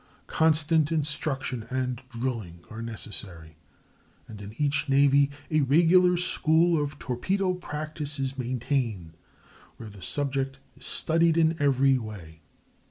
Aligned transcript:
Constant 0.25 0.91
instruction 0.91 1.61
and 1.69 2.01
drilling 2.09 2.61
are 2.71 2.81
necessary, 2.81 3.55
and 4.27 4.41
in 4.41 4.55
each 4.57 4.89
navy 4.89 5.29
a 5.51 5.61
regular 5.61 6.17
school 6.17 6.83
of 6.83 6.97
torpedo 6.97 7.53
practice 7.53 8.17
is 8.17 8.35
maintained, 8.35 9.15
where 9.77 9.89
the 9.89 10.01
subject 10.01 10.57
is 10.75 10.87
studied 10.87 11.37
in 11.37 11.55
every 11.59 11.99
way. 11.99 12.41